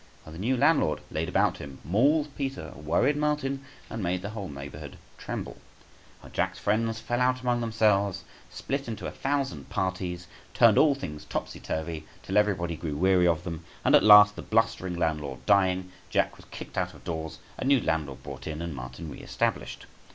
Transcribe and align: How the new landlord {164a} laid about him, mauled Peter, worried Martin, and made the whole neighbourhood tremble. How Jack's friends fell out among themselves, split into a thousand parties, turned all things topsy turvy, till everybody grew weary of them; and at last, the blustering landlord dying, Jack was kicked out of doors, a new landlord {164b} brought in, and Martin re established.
How 0.25 0.31
the 0.31 0.39
new 0.39 0.57
landlord 0.57 0.97
{164a} 1.11 1.13
laid 1.13 1.29
about 1.29 1.57
him, 1.59 1.77
mauled 1.85 2.35
Peter, 2.35 2.71
worried 2.75 3.15
Martin, 3.15 3.63
and 3.87 4.01
made 4.01 4.23
the 4.23 4.31
whole 4.31 4.47
neighbourhood 4.49 4.97
tremble. 5.19 5.57
How 6.23 6.29
Jack's 6.29 6.57
friends 6.57 6.99
fell 6.99 7.21
out 7.21 7.41
among 7.41 7.61
themselves, 7.61 8.23
split 8.49 8.87
into 8.87 9.05
a 9.05 9.11
thousand 9.11 9.69
parties, 9.69 10.25
turned 10.55 10.79
all 10.79 10.95
things 10.95 11.23
topsy 11.25 11.59
turvy, 11.59 12.07
till 12.23 12.35
everybody 12.39 12.75
grew 12.75 12.95
weary 12.97 13.27
of 13.27 13.43
them; 13.43 13.63
and 13.85 13.93
at 13.95 14.01
last, 14.01 14.35
the 14.35 14.41
blustering 14.41 14.95
landlord 14.97 15.45
dying, 15.45 15.91
Jack 16.09 16.35
was 16.35 16.47
kicked 16.49 16.79
out 16.79 16.95
of 16.95 17.03
doors, 17.03 17.37
a 17.59 17.63
new 17.63 17.79
landlord 17.79 18.21
{164b} 18.23 18.23
brought 18.23 18.47
in, 18.47 18.59
and 18.59 18.73
Martin 18.75 19.07
re 19.11 19.19
established. 19.19 19.85